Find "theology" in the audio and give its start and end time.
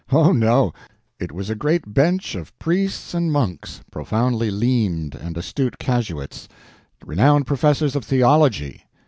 8.03-8.85